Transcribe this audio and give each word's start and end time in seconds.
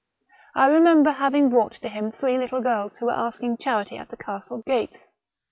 I 0.55 0.65
remember 0.71 1.11
having 1.11 1.49
brought 1.51 1.73
to 1.73 1.87
him 1.87 2.11
three 2.11 2.35
little 2.35 2.59
girls 2.59 2.97
who 2.97 3.05
were 3.05 3.11
asking 3.11 3.57
charity 3.57 3.97
at 3.99 4.09
the 4.09 4.17
castle 4.17 4.63
gates. 4.65 5.05